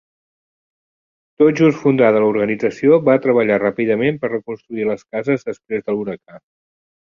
[0.01, 6.45] La tot just fundada organització va treballar ràpidament per reconstruir les cases després de l'huracà.